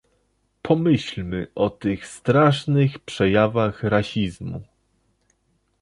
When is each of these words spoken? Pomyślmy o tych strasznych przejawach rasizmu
Pomyślmy 0.61 1.47
o 1.55 1.69
tych 1.69 2.07
strasznych 2.07 2.99
przejawach 2.99 3.83
rasizmu 3.83 4.61